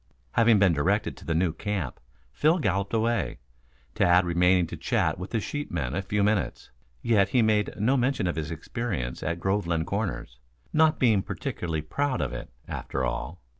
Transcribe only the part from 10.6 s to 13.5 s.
not being particularly proud of it, after all.